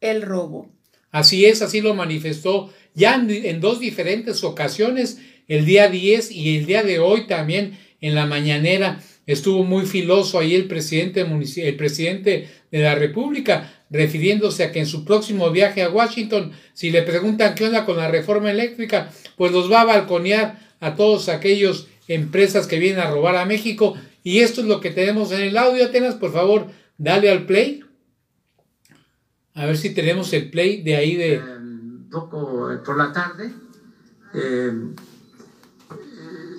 el 0.00 0.22
robo. 0.22 0.70
Así 1.10 1.44
es, 1.46 1.60
así 1.60 1.80
lo 1.80 1.94
manifestó 1.94 2.72
ya 2.94 3.16
en, 3.16 3.28
en 3.28 3.60
dos 3.60 3.80
diferentes 3.80 4.44
ocasiones, 4.44 5.18
el 5.48 5.64
día 5.64 5.88
10 5.88 6.30
y 6.30 6.58
el 6.58 6.66
día 6.66 6.84
de 6.84 7.00
hoy 7.00 7.26
también 7.26 7.76
en 8.02 8.14
la 8.14 8.26
mañanera. 8.26 9.00
Estuvo 9.26 9.64
muy 9.64 9.86
filoso 9.86 10.38
ahí 10.38 10.54
el 10.54 10.66
presidente, 10.66 11.22
el 11.22 11.76
presidente 11.76 12.50
de 12.70 12.78
la 12.80 12.94
República, 12.94 13.72
refiriéndose 13.88 14.64
a 14.64 14.72
que 14.72 14.80
en 14.80 14.86
su 14.86 15.04
próximo 15.04 15.50
viaje 15.50 15.82
a 15.82 15.88
Washington, 15.88 16.52
si 16.74 16.90
le 16.90 17.02
preguntan 17.02 17.54
qué 17.54 17.64
onda 17.64 17.86
con 17.86 17.96
la 17.96 18.08
reforma 18.08 18.50
eléctrica, 18.50 19.10
pues 19.36 19.52
los 19.52 19.70
va 19.70 19.82
a 19.82 19.86
balconear 19.86 20.58
a 20.80 20.96
todos 20.96 21.28
aquellos 21.28 21.88
empresas 22.08 22.66
que 22.66 22.78
vienen 22.78 23.00
a 23.00 23.10
robar 23.10 23.36
a 23.36 23.46
México. 23.46 23.94
Y 24.24 24.40
esto 24.40 24.60
es 24.60 24.66
lo 24.66 24.80
que 24.80 24.90
tenemos 24.90 25.30
en 25.32 25.42
el 25.42 25.56
audio, 25.56 25.84
Atenas, 25.84 26.16
por 26.16 26.32
favor, 26.32 26.66
dale 26.98 27.30
al 27.30 27.46
play. 27.46 27.84
A 29.54 29.66
ver 29.66 29.76
si 29.76 29.94
tenemos 29.94 30.32
el 30.32 30.50
play 30.50 30.82
de 30.82 30.96
ahí 30.96 31.16
de... 31.16 31.38
Un 31.38 32.08
poco 32.10 32.68
por 32.84 32.96
la 32.96 33.12
tarde. 33.12 33.52
Eh, 34.34 34.72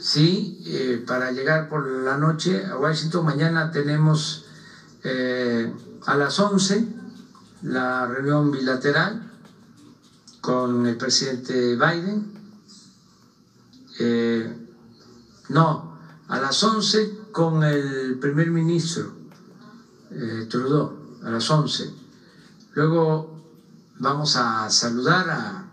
sí, 0.03 0.61
eh, 0.65 1.01
para 1.07 1.31
llegar 1.31 1.69
por 1.69 1.87
la 1.87 2.17
noche 2.17 2.65
a 2.65 2.75
Washington. 2.75 3.25
Mañana 3.25 3.71
tenemos 3.71 4.45
eh, 5.03 5.73
a 6.05 6.15
las 6.15 6.37
11 6.37 6.85
la 7.63 8.05
reunión 8.05 8.51
bilateral 8.51 9.31
con 10.41 10.85
el 10.85 10.97
presidente 10.97 11.75
Biden. 11.75 12.33
Eh, 13.99 14.53
no, 15.49 15.97
a 16.27 16.39
las 16.39 16.61
11 16.61 17.29
con 17.31 17.63
el 17.63 18.19
primer 18.19 18.51
ministro 18.51 19.13
Trudeau, 20.49 21.17
a 21.23 21.29
las 21.29 21.49
11. 21.49 21.89
Luego 22.73 23.41
vamos 23.99 24.35
a 24.35 24.69
saludar 24.69 25.29
a 25.29 25.65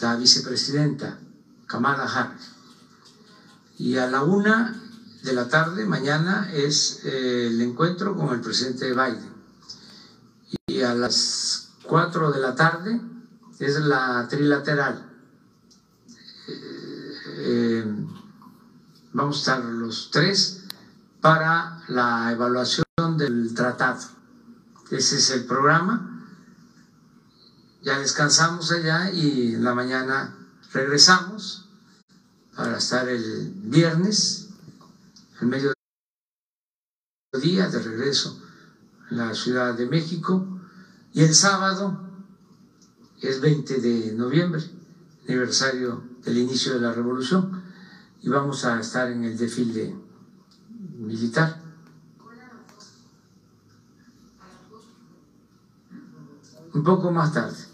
la 0.00 0.16
vicepresidenta 0.16 1.18
Kamala 1.66 2.04
Harris 2.04 2.61
y 3.78 3.96
a 3.96 4.06
la 4.06 4.22
una 4.22 4.80
de 5.22 5.32
la 5.32 5.48
tarde, 5.48 5.84
mañana, 5.86 6.50
es 6.52 7.00
eh, 7.04 7.46
el 7.46 7.60
encuentro 7.60 8.16
con 8.16 8.34
el 8.34 8.40
presidente 8.40 8.90
Biden. 8.90 9.32
Y 10.66 10.82
a 10.82 10.94
las 10.94 11.70
cuatro 11.84 12.32
de 12.32 12.40
la 12.40 12.54
tarde 12.54 13.00
es 13.58 13.80
la 13.80 14.26
trilateral. 14.28 15.08
Eh, 16.48 17.12
eh, 17.38 17.84
vamos 19.12 19.36
a 19.36 19.38
estar 19.38 19.64
los 19.64 20.10
tres 20.10 20.64
para 21.20 21.82
la 21.88 22.32
evaluación 22.32 22.84
del 23.16 23.54
tratado. 23.54 24.02
Ese 24.90 25.16
es 25.16 25.30
el 25.30 25.44
programa. 25.44 26.26
Ya 27.82 27.98
descansamos 27.98 28.70
allá 28.72 29.10
y 29.10 29.54
en 29.54 29.64
la 29.64 29.74
mañana 29.74 30.36
regresamos 30.72 31.68
para 32.62 32.78
estar 32.78 33.08
el 33.08 33.54
viernes, 33.56 34.50
el 35.40 35.48
mediodía, 35.48 35.74
de 37.68 37.82
regreso 37.82 38.40
en 39.10 39.16
la 39.16 39.34
Ciudad 39.34 39.74
de 39.74 39.86
México, 39.86 40.46
y 41.12 41.24
el 41.24 41.34
sábado 41.34 42.00
es 43.20 43.40
20 43.40 43.80
de 43.80 44.12
noviembre, 44.12 44.62
aniversario 45.26 46.04
del 46.24 46.38
inicio 46.38 46.74
de 46.74 46.82
la 46.82 46.92
revolución, 46.92 47.64
y 48.20 48.28
vamos 48.28 48.64
a 48.64 48.78
estar 48.78 49.10
en 49.10 49.24
el 49.24 49.36
desfile 49.36 49.96
militar. 50.98 51.60
Un 56.72 56.84
poco 56.84 57.10
más 57.10 57.34
tarde. 57.34 57.71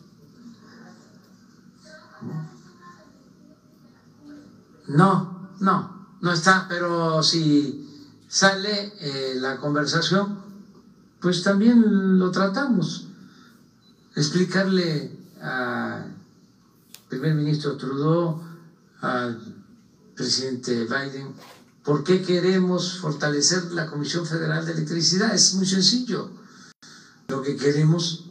No, 4.89 5.51
no, 5.61 6.17
no 6.23 6.33
está, 6.33 6.67
pero 6.67 7.23
si 7.23 7.87
sale 8.27 8.93
eh, 9.01 9.35
la 9.37 9.59
conversación, 9.59 10.39
pues 11.21 11.43
también 11.43 12.19
lo 12.19 12.31
tratamos. 12.31 13.09
Explicarle 14.17 15.15
a 15.43 16.07
primer 17.09 17.35
ministro 17.35 17.77
Trudeau, 17.77 18.43
al 19.03 19.39
presidente 20.17 20.85
Biden, 20.85 21.35
¿por 21.85 22.03
qué 22.03 22.23
queremos 22.23 22.99
fortalecer 22.99 23.71
la 23.73 23.87
Comisión 23.87 24.27
Federal 24.27 24.65
de 24.65 24.73
Electricidad? 24.73 25.35
Es 25.35 25.55
muy 25.55 25.67
sencillo. 25.67 26.31
Lo 27.29 27.43
que 27.43 27.57
queremos 27.57 28.31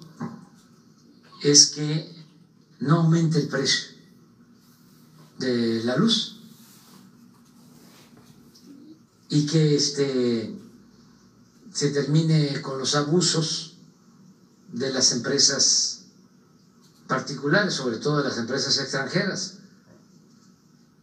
es 1.44 1.68
que 1.68 2.26
no 2.80 3.02
aumente 3.02 3.40
el 3.40 3.48
precio 3.48 3.96
de 5.38 5.84
la 5.84 5.96
luz 5.98 6.37
y 9.30 9.46
que 9.46 9.76
este, 9.76 10.54
se 11.74 11.92
termine 11.92 12.62
con 12.62 12.80
los 12.80 12.96
abusos 12.96 13.78
de 14.72 14.92
las 14.92 15.12
empresas 15.12 16.06
particulares, 17.08 17.74
sobre 17.74 17.98
todo 17.98 18.18
de 18.18 18.30
las 18.30 18.38
empresas 18.38 18.78
extranjeras, 18.80 19.60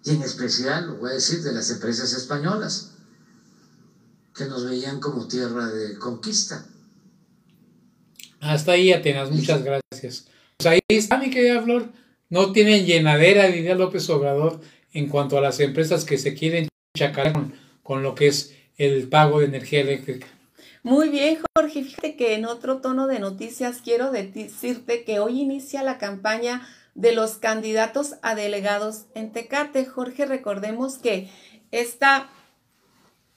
y 0.05 0.11
en 0.11 0.23
especial, 0.23 0.87
lo 0.87 0.97
voy 0.97 1.11
a 1.11 1.15
decir, 1.15 1.43
de 1.43 1.53
las 1.53 1.71
empresas 1.71 2.13
españolas, 2.13 2.93
que 4.37 4.45
nos 4.47 4.65
veían 4.69 5.01
como 5.01 5.27
tierra 5.29 5.67
de 5.69 5.97
conquista. 5.97 6.67
Hasta 8.41 8.73
ahí, 8.73 8.93
Atenas, 8.93 9.31
muchas 9.31 9.63
gracias. 9.63 10.27
Pues 10.59 10.67
ahí 10.67 10.81
está, 10.89 11.19
mi 11.19 11.31
querida 11.31 11.63
Flor. 11.63 11.91
No 12.29 12.53
tienen 12.53 12.85
llenadera, 12.85 13.47
diría 13.47 13.75
López 13.75 14.09
Obrador, 14.11 14.61
en 14.93 15.09
cuanto 15.09 15.39
a 15.39 15.41
las 15.41 15.61
empresas 15.61 16.05
que 16.05 16.19
se 16.19 16.35
quieren 16.35 16.69
chacar 16.97 17.33
con, 17.85 18.03
lo 18.03 18.17
que 18.17 18.27
es 18.27 18.53
el 18.77 19.09
pago 19.09 19.39
de 19.39 19.47
energía 19.47 19.83
eléctrica. 19.83 20.27
Muy 20.83 21.09
bien, 21.09 21.39
Jorge. 21.57 21.85
Fíjate 21.85 22.17
que 22.17 22.35
en 22.35 22.45
otro 22.45 22.79
tono 22.79 23.07
de 23.07 23.21
noticias 23.21 23.81
quiero 23.83 24.11
decirte 24.11 25.05
que 25.05 25.21
hoy 25.21 25.41
inicia 25.41 25.85
la 25.85 25.99
campaña 25.99 26.67
de 26.95 27.13
los 27.13 27.39
candidatos 27.39 28.17
a 28.23 28.35
delegados 28.35 29.07
en 29.15 29.33
Tecate. 29.33 29.87
Jorge, 29.87 30.27
recordemos 30.27 30.99
que 30.99 31.31
esta, 31.71 32.29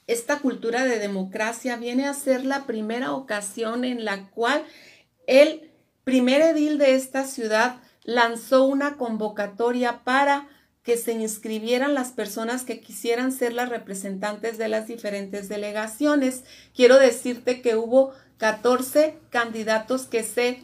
esta 0.07 0.39
cultura 0.39 0.85
de 0.85 0.99
democracia 0.99 1.77
viene 1.77 2.07
a 2.07 2.13
ser 2.13 2.43
la 2.43 2.65
primera 2.65 3.13
ocasión 3.13 3.83
en 3.83 4.05
la 4.05 4.29
cual 4.29 4.63
el 5.27 5.71
primer 6.03 6.41
edil 6.41 6.77
de 6.77 6.95
esta 6.95 7.25
ciudad 7.25 7.81
lanzó 8.03 8.63
una 8.63 8.95
convocatoria 8.95 10.03
para 10.03 10.47
que 10.87 10.95
se 10.95 11.11
inscribieran 11.11 11.93
las 11.93 12.13
personas 12.13 12.63
que 12.63 12.79
quisieran 12.79 13.33
ser 13.33 13.51
las 13.51 13.67
representantes 13.67 14.57
de 14.57 14.69
las 14.69 14.87
diferentes 14.87 15.49
delegaciones. 15.49 16.45
Quiero 16.73 16.97
decirte 16.97 17.61
que 17.61 17.75
hubo 17.75 18.13
14 18.37 19.19
candidatos 19.29 20.03
que 20.03 20.23
se, 20.23 20.63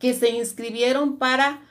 que 0.00 0.12
se 0.12 0.30
inscribieron 0.30 1.18
para 1.18 1.62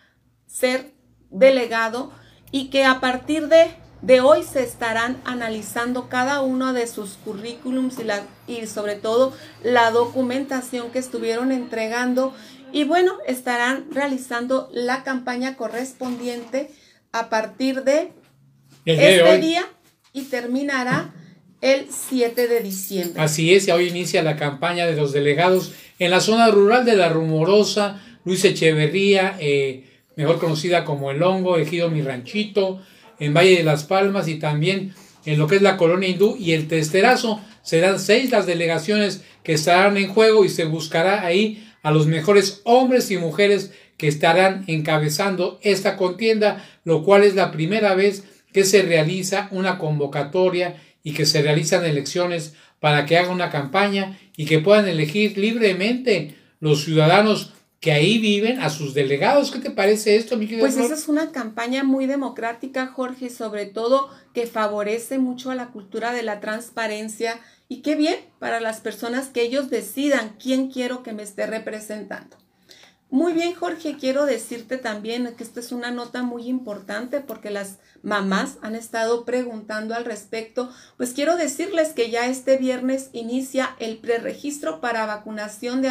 ser 0.47 0.93
delegado 1.29 2.13
y 2.51 2.69
que 2.69 2.85
a 2.85 3.01
partir 3.01 3.49
de, 3.49 3.67
de 4.01 4.21
hoy 4.21 4.43
se 4.43 4.63
estarán 4.63 5.21
analizando 5.25 6.07
cada 6.07 6.39
uno 6.39 6.71
de 6.71 6.87
sus 6.87 7.17
currículums 7.17 7.99
y, 7.99 8.05
la, 8.05 8.23
y 8.47 8.65
sobre 8.65 8.95
todo 8.95 9.33
la 9.61 9.91
documentación 9.91 10.89
que 10.89 10.99
estuvieron 10.99 11.51
entregando 11.51 12.33
y 12.71 12.85
bueno, 12.85 13.17
estarán 13.27 13.87
realizando 13.91 14.69
la 14.71 15.03
campaña 15.03 15.57
correspondiente 15.57 16.73
a 17.11 17.29
partir 17.29 17.83
de 17.83 18.11
este 18.85 19.37
día 19.39 19.65
y 20.13 20.23
terminará 20.23 21.13
el 21.61 21.87
7 21.89 22.47
de 22.47 22.61
diciembre. 22.61 23.21
Así 23.21 23.53
es, 23.53 23.67
y 23.67 23.71
hoy 23.71 23.87
inicia 23.87 24.23
la 24.23 24.35
campaña 24.35 24.85
de 24.85 24.95
los 24.95 25.13
delegados 25.13 25.73
en 25.99 26.11
la 26.11 26.19
zona 26.19 26.49
rural 26.49 26.85
de 26.85 26.95
La 26.95 27.09
Rumorosa, 27.09 28.01
Luis 28.25 28.43
Echeverría, 28.43 29.37
eh, 29.39 29.85
mejor 30.15 30.39
conocida 30.39 30.83
como 30.83 31.11
El 31.11 31.21
Hongo, 31.21 31.57
Ejido 31.57 31.89
Mi 31.89 32.01
Ranchito, 32.01 32.81
en 33.19 33.33
Valle 33.33 33.57
de 33.57 33.63
las 33.63 33.83
Palmas 33.83 34.27
y 34.27 34.39
también 34.39 34.93
en 35.25 35.37
lo 35.37 35.47
que 35.47 35.57
es 35.57 35.61
la 35.61 35.77
colonia 35.77 36.09
hindú 36.09 36.35
y 36.37 36.53
el 36.53 36.67
Testerazo. 36.67 37.39
Serán 37.61 37.99
seis 37.99 38.31
las 38.31 38.47
delegaciones 38.47 39.23
que 39.43 39.53
estarán 39.53 39.97
en 39.97 40.11
juego 40.11 40.43
y 40.43 40.49
se 40.49 40.65
buscará 40.65 41.23
ahí 41.23 41.67
a 41.83 41.91
los 41.91 42.07
mejores 42.07 42.61
hombres 42.63 43.11
y 43.11 43.17
mujeres 43.17 43.71
que 43.97 44.07
estarán 44.07 44.63
encabezando 44.67 45.59
esta 45.61 45.97
contienda, 45.97 46.65
lo 46.83 47.03
cual 47.03 47.23
es 47.23 47.35
la 47.35 47.51
primera 47.51 47.93
vez 47.95 48.23
que 48.51 48.63
se 48.63 48.81
realiza 48.81 49.47
una 49.51 49.77
convocatoria 49.77 50.81
y 51.03 51.13
que 51.13 51.25
se 51.25 51.41
realizan 51.41 51.85
elecciones 51.85 52.53
para 52.79 53.05
que 53.05 53.17
haga 53.17 53.29
una 53.29 53.49
campaña 53.49 54.17
y 54.35 54.45
que 54.45 54.59
puedan 54.59 54.87
elegir 54.87 55.37
libremente 55.37 56.35
los 56.59 56.83
ciudadanos 56.83 57.53
que 57.79 57.91
ahí 57.91 58.19
viven 58.19 58.59
a 58.59 58.69
sus 58.69 58.93
delegados. 58.93 59.51
¿Qué 59.51 59.59
te 59.59 59.71
parece 59.71 60.15
esto, 60.15 60.37
mi 60.37 60.45
Pues 60.45 60.77
esa 60.77 60.93
es 60.93 61.07
una 61.07 61.31
campaña 61.31 61.83
muy 61.83 62.05
democrática, 62.05 62.87
Jorge, 62.87 63.31
sobre 63.31 63.65
todo 63.65 64.09
que 64.33 64.45
favorece 64.45 65.17
mucho 65.17 65.49
a 65.49 65.55
la 65.55 65.67
cultura 65.67 66.13
de 66.13 66.21
la 66.21 66.39
transparencia 66.39 67.39
y 67.67 67.81
qué 67.81 67.95
bien 67.95 68.15
para 68.37 68.59
las 68.59 68.81
personas 68.81 69.29
que 69.29 69.41
ellos 69.41 69.71
decidan 69.71 70.35
quién 70.41 70.69
quiero 70.69 71.01
que 71.01 71.13
me 71.13 71.23
esté 71.23 71.47
representando. 71.47 72.37
Muy 73.11 73.33
bien, 73.33 73.53
Jorge, 73.53 73.97
quiero 73.99 74.25
decirte 74.25 74.77
también 74.77 75.35
que 75.35 75.43
esta 75.43 75.59
es 75.59 75.73
una 75.73 75.91
nota 75.91 76.23
muy 76.23 76.47
importante 76.47 77.19
porque 77.19 77.51
las 77.51 77.77
mamás 78.03 78.57
han 78.61 78.73
estado 78.73 79.25
preguntando 79.25 79.95
al 79.95 80.05
respecto. 80.05 80.71
Pues 80.95 81.11
quiero 81.11 81.35
decirles 81.35 81.89
que 81.89 82.09
ya 82.09 82.27
este 82.27 82.55
viernes 82.55 83.09
inicia 83.11 83.75
el 83.79 83.97
preregistro 83.97 84.79
para 84.79 85.05
vacunación 85.05 85.81
de 85.81 85.89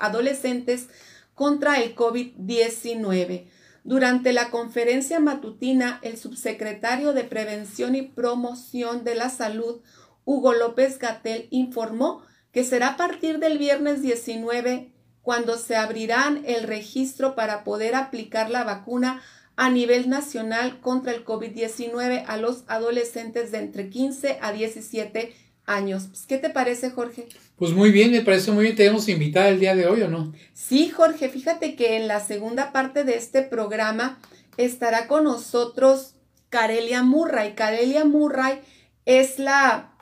adolescentes 0.00 0.88
contra 1.34 1.80
el 1.80 1.94
COVID-19. 1.94 3.46
Durante 3.84 4.32
la 4.32 4.50
conferencia 4.50 5.20
matutina, 5.20 6.00
el 6.02 6.18
subsecretario 6.18 7.12
de 7.12 7.22
Prevención 7.22 7.94
y 7.94 8.02
Promoción 8.02 9.04
de 9.04 9.14
la 9.14 9.30
Salud, 9.30 9.82
Hugo 10.24 10.52
López 10.52 10.98
Gatel, 10.98 11.46
informó 11.50 12.24
que 12.50 12.64
será 12.64 12.88
a 12.88 12.96
partir 12.96 13.38
del 13.38 13.56
viernes 13.56 14.02
19 14.02 14.95
cuando 15.26 15.58
se 15.58 15.74
abrirán 15.74 16.44
el 16.46 16.62
registro 16.62 17.34
para 17.34 17.64
poder 17.64 17.96
aplicar 17.96 18.48
la 18.48 18.62
vacuna 18.62 19.20
a 19.56 19.70
nivel 19.70 20.08
nacional 20.08 20.80
contra 20.80 21.12
el 21.12 21.24
COVID-19 21.24 22.22
a 22.28 22.36
los 22.36 22.62
adolescentes 22.68 23.50
de 23.50 23.58
entre 23.58 23.90
15 23.90 24.38
a 24.40 24.52
17 24.52 25.34
años. 25.64 26.06
Pues, 26.06 26.26
¿Qué 26.26 26.38
te 26.38 26.48
parece, 26.48 26.90
Jorge? 26.90 27.26
Pues 27.56 27.72
muy 27.72 27.90
bien, 27.90 28.12
me 28.12 28.20
parece 28.20 28.52
muy 28.52 28.66
bien. 28.66 28.76
Tenemos 28.76 29.08
invitada 29.08 29.48
el 29.48 29.58
día 29.58 29.74
de 29.74 29.88
hoy, 29.88 30.02
¿o 30.02 30.08
no? 30.08 30.32
Sí, 30.54 30.90
Jorge, 30.90 31.28
fíjate 31.28 31.74
que 31.74 31.96
en 31.96 32.06
la 32.06 32.20
segunda 32.20 32.70
parte 32.70 33.02
de 33.02 33.16
este 33.16 33.42
programa 33.42 34.20
estará 34.56 35.08
con 35.08 35.24
nosotros 35.24 36.14
Carelia 36.50 37.02
Murray. 37.02 37.56
Carelia 37.56 38.04
Murray 38.04 38.60
es 39.06 39.40
la 39.40 39.95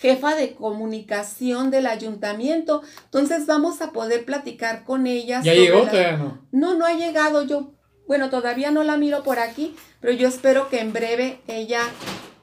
jefa 0.00 0.34
de 0.34 0.54
comunicación 0.54 1.70
del 1.70 1.86
ayuntamiento. 1.86 2.82
Entonces 3.04 3.46
vamos 3.46 3.82
a 3.82 3.92
poder 3.92 4.24
platicar 4.24 4.84
con 4.84 5.06
ella. 5.06 5.42
¿Ya 5.42 5.52
llegó 5.52 5.80
todavía 5.80 6.16
no? 6.16 6.48
No, 6.52 6.74
no 6.74 6.86
ha 6.86 6.94
llegado 6.94 7.42
yo. 7.42 7.74
Bueno, 8.06 8.30
todavía 8.30 8.70
no 8.70 8.82
la 8.82 8.96
miro 8.96 9.22
por 9.22 9.38
aquí, 9.38 9.76
pero 10.00 10.14
yo 10.14 10.26
espero 10.26 10.68
que 10.70 10.80
en 10.80 10.94
breve 10.94 11.40
ella, 11.46 11.82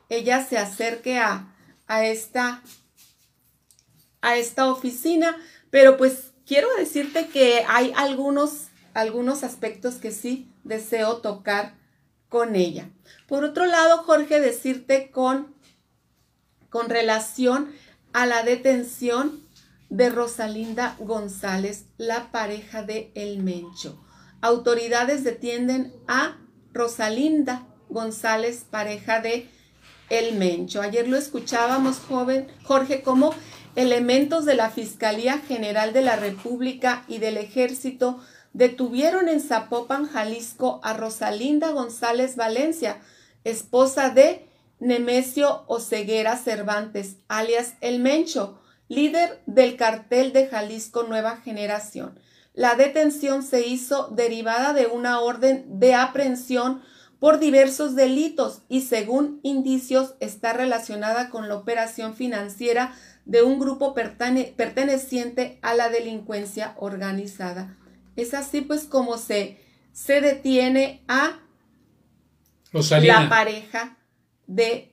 ella 0.07 0.45
se 0.45 0.57
acerque 0.57 1.17
a, 1.17 1.55
a 1.87 2.05
esta, 2.05 2.61
a 4.21 4.37
esta 4.37 4.71
oficina. 4.71 5.35
Pero 5.71 5.97
pues 5.97 6.33
quiero 6.45 6.67
decirte 6.77 7.27
que 7.27 7.65
hay 7.67 7.91
algunos, 7.97 8.67
algunos 8.93 9.43
aspectos 9.43 9.95
que 9.95 10.11
sí 10.11 10.53
deseo 10.63 11.17
tocar 11.17 11.73
con 12.29 12.55
ella. 12.55 12.91
Por 13.27 13.43
otro 13.43 13.65
lado, 13.65 14.03
Jorge, 14.03 14.39
decirte 14.39 15.09
con 15.09 15.56
con 16.69 16.89
relación 16.89 17.71
a 18.13 18.25
la 18.25 18.43
detención 18.43 19.41
de 19.89 20.09
Rosalinda 20.09 20.95
González, 20.99 21.85
la 21.97 22.31
pareja 22.31 22.83
de 22.83 23.11
El 23.15 23.39
Mencho. 23.39 24.01
Autoridades 24.41 25.23
detienen 25.23 25.93
a 26.07 26.37
Rosalinda 26.73 27.65
González, 27.89 28.65
pareja 28.69 29.21
de 29.21 29.49
El 30.09 30.35
Mencho. 30.35 30.81
Ayer 30.81 31.07
lo 31.07 31.17
escuchábamos, 31.17 31.99
joven 31.99 32.47
Jorge, 32.63 33.01
como 33.01 33.33
elementos 33.75 34.45
de 34.45 34.55
la 34.55 34.69
Fiscalía 34.69 35.39
General 35.39 35.93
de 35.93 36.01
la 36.01 36.15
República 36.15 37.03
y 37.07 37.19
del 37.19 37.37
Ejército 37.37 38.19
detuvieron 38.53 39.29
en 39.29 39.39
Zapopan, 39.39 40.07
Jalisco, 40.07 40.81
a 40.83 40.93
Rosalinda 40.93 41.69
González 41.69 42.35
Valencia, 42.35 42.99
esposa 43.43 44.09
de 44.09 44.46
Nemesio 44.79 45.63
Oceguera 45.67 46.37
Cervantes, 46.37 47.17
alias 47.27 47.73
El 47.81 47.99
Mencho, 47.99 48.59
líder 48.87 49.41
del 49.45 49.75
cartel 49.75 50.33
de 50.33 50.47
Jalisco 50.47 51.03
Nueva 51.03 51.37
Generación. 51.37 52.19
La 52.53 52.75
detención 52.75 53.43
se 53.43 53.67
hizo 53.67 54.07
derivada 54.09 54.73
de 54.73 54.87
una 54.87 55.19
orden 55.19 55.79
de 55.79 55.93
aprehensión 55.93 56.81
por 57.19 57.39
diversos 57.39 57.95
delitos 57.95 58.61
y 58.69 58.81
según 58.81 59.39
indicios 59.43 60.15
está 60.19 60.53
relacionada 60.53 61.29
con 61.29 61.49
la 61.49 61.55
operación 61.55 62.15
financiera 62.15 62.95
de 63.25 63.41
un 63.41 63.59
grupo 63.59 63.93
perteneciente 63.93 65.59
a 65.61 65.73
la 65.73 65.89
delincuencia 65.89 66.75
organizada. 66.77 67.77
Es 68.15 68.33
así 68.33 68.61
pues 68.61 68.85
como 68.85 69.17
se, 69.17 69.59
se 69.91 70.21
detiene 70.21 71.03
a 71.07 71.39
la 72.71 73.29
pareja 73.29 73.96
de 74.47 74.89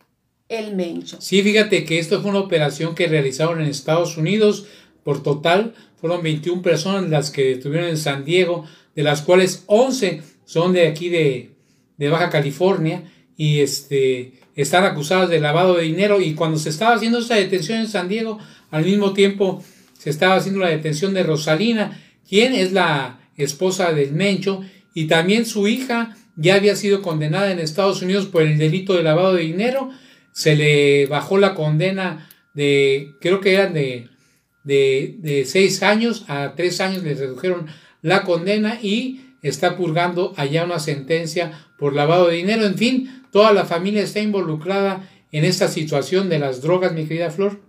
el 0.49 0.75
Mencho. 0.75 1.21
Sí, 1.21 1.43
fíjate 1.43 1.85
que 1.85 1.99
esto 1.99 2.21
fue 2.21 2.31
una 2.31 2.41
operación 2.41 2.95
que 2.95 3.07
realizaron 3.07 3.61
en 3.61 3.69
Estados 3.69 4.17
Unidos. 4.17 4.67
Por 5.03 5.23
total, 5.23 5.75
fueron 6.01 6.23
21 6.23 6.63
personas 6.63 7.09
las 7.11 7.31
que 7.31 7.53
estuvieron 7.53 7.89
en 7.89 7.97
San 7.97 8.25
Diego, 8.25 8.65
de 8.95 9.03
las 9.03 9.23
cuales 9.23 9.65
11 9.67 10.23
son 10.45 10.73
de 10.73 10.87
aquí 10.87 11.09
de, 11.09 11.53
de 11.97 12.09
Baja 12.09 12.31
California 12.31 13.05
y 13.37 13.61
este, 13.61 14.33
están 14.57 14.85
acusadas 14.85 15.29
de 15.29 15.41
lavado 15.41 15.77
de 15.77 15.85
dinero. 15.85 16.21
Y 16.21 16.35
cuando 16.35 16.59
se 16.59 16.71
estaba 16.71 16.95
haciendo 16.95 17.19
esa 17.19 17.37
detención 17.37 17.81
en 17.81 17.89
San 17.89 18.09
Diego, 18.09 18.39
al 18.71 18.85
mismo 18.85 19.13
tiempo 19.13 19.63
se 19.99 20.11
estaba 20.11 20.37
haciendo 20.37 20.61
la 20.61 20.69
detención 20.69 21.15
de 21.15 21.23
Rosalina, 21.23 22.01
quien 22.29 22.55
es 22.55 22.73
la 22.73 23.21
esposa 23.37 23.93
del 23.93 24.13
Mencho, 24.13 24.63
y 24.95 25.07
también 25.07 25.47
su 25.47 25.67
hija 25.67 26.17
ya 26.37 26.55
había 26.55 26.77
sido 26.77 27.03
condenada 27.03 27.51
en 27.51 27.59
Estados 27.59 28.03
Unidos 28.03 28.27
por 28.27 28.43
el 28.43 28.59
delito 28.59 28.95
de 28.95 29.03
lavado 29.03 29.35
de 29.35 29.43
dinero. 29.43 29.91
Se 30.33 30.57
le 30.57 31.07
bajó 31.07 31.39
la 31.39 31.55
condena 31.55 32.29
de, 32.55 33.13
creo 33.21 33.41
que 33.41 33.55
eran 33.55 33.75
de, 33.75 34.09
de, 34.65 35.45
seis 35.47 35.83
años 35.83 36.25
a 36.29 36.55
tres 36.57 36.81
años, 36.81 37.03
le 37.03 37.15
redujeron 37.15 37.67
la 38.03 38.23
condena 38.23 38.79
y 38.81 39.21
está 39.43 39.77
purgando 39.77 40.33
allá 40.37 40.65
una 40.65 40.79
sentencia 40.79 41.69
por 41.79 41.95
lavado 41.95 42.29
de 42.29 42.37
dinero. 42.37 42.65
En 42.65 42.77
fin, 42.77 43.25
toda 43.31 43.53
la 43.53 43.65
familia 43.65 44.03
está 44.03 44.21
involucrada 44.21 45.09
en 45.33 45.45
esta 45.45 45.69
situación 45.69 46.29
de 46.29 46.39
las 46.39 46.63
drogas, 46.63 46.93
mi 46.93 47.07
querida 47.07 47.31
Flor. 47.31 47.61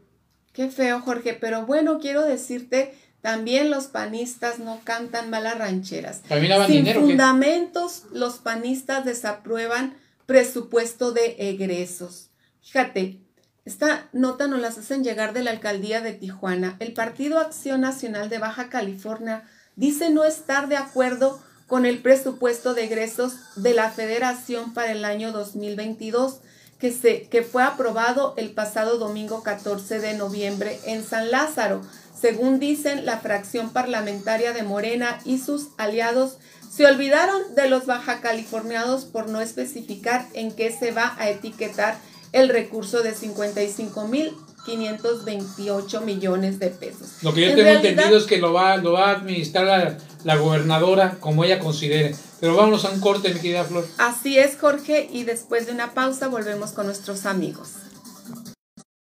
Qué 0.53 0.69
feo, 0.69 1.01
Jorge, 1.01 1.37
pero 1.39 1.65
bueno, 1.65 1.99
quiero 1.99 2.23
decirte 2.23 2.93
también 3.25 3.71
los 3.71 3.85
panistas 3.85 4.59
no 4.59 4.81
cantan 4.83 5.31
malas 5.31 5.57
rancheras. 5.57 6.21
Sin 6.67 6.85
fundamentos, 6.93 8.03
los 8.11 8.35
panistas 8.35 9.03
desaprueban 9.03 9.95
presupuesto 10.27 11.11
de 11.11 11.35
egresos. 11.39 12.29
Fíjate, 12.61 13.17
esta 13.65 14.09
nota 14.13 14.47
nos 14.47 14.61
las 14.61 14.77
hacen 14.77 15.03
llegar 15.03 15.33
de 15.33 15.41
la 15.41 15.49
alcaldía 15.49 16.01
de 16.01 16.13
Tijuana. 16.13 16.75
El 16.77 16.93
Partido 16.93 17.39
Acción 17.39 17.81
Nacional 17.81 18.29
de 18.29 18.37
Baja 18.37 18.69
California 18.69 19.41
dice 19.75 20.11
no 20.11 20.23
estar 20.23 20.69
de 20.69 20.77
acuerdo 20.77 21.41
con 21.65 21.87
el 21.87 22.03
presupuesto 22.03 22.75
de 22.75 22.83
egresos 22.83 23.37
de 23.55 23.73
la 23.73 23.89
Federación 23.89 24.75
para 24.75 24.91
el 24.91 25.03
año 25.03 25.31
2022 25.31 26.41
que, 26.79 26.91
se, 26.91 27.23
que 27.23 27.41
fue 27.41 27.63
aprobado 27.63 28.35
el 28.37 28.51
pasado 28.51 28.99
domingo 28.99 29.41
14 29.41 29.99
de 29.99 30.13
noviembre 30.13 30.79
en 30.85 31.03
San 31.03 31.31
Lázaro. 31.31 31.81
Según 32.25 32.59
dicen, 32.59 33.05
la 33.05 33.19
fracción 33.19 33.69
parlamentaria 33.69 34.51
de 34.51 34.63
Morena 34.63 35.19
y 35.25 35.37
sus 35.37 35.67
aliados 35.77 36.37
se 36.75 36.87
olvidaron 36.87 37.39
de 37.55 37.69
los 37.69 37.85
baja 37.85 38.19
californiados 38.19 39.05
por 39.05 39.29
no 39.29 39.41
especificar 39.41 40.25
en 40.33 40.51
qué 40.51 40.71
se 40.71 40.89
va 40.89 41.15
a 41.19 41.29
etiquetar 41.29 41.99
el 42.31 42.49
recurso 42.49 43.03
de 43.03 43.13
55 43.13 44.07
mil 44.07 44.33
528 44.65 46.01
millones 46.01 46.57
de 46.57 46.71
pesos. 46.71 47.21
Lo 47.21 47.31
que 47.31 47.41
yo 47.41 47.55
tengo 47.55 47.69
entendido 47.69 48.17
es 48.17 48.23
que 48.23 48.39
lo 48.39 48.53
va, 48.53 48.77
lo 48.77 48.93
va 48.93 49.11
a 49.11 49.17
administrar 49.17 49.65
la, 49.67 49.97
la, 50.23 50.35
gobernadora 50.37 51.17
como 51.19 51.43
ella 51.43 51.59
considere. 51.59 52.15
Pero 52.39 52.55
vámonos 52.55 52.85
a 52.85 52.89
un 52.89 53.01
corte, 53.01 53.31
mi 53.35 53.39
querida 53.39 53.65
Flor. 53.65 53.85
Así 53.99 54.39
es, 54.39 54.57
Jorge, 54.59 55.07
y 55.13 55.25
después 55.25 55.67
de 55.67 55.73
una 55.73 55.93
pausa 55.93 56.27
volvemos 56.27 56.71
con 56.71 56.87
nuestros 56.87 57.27
amigos. 57.27 57.84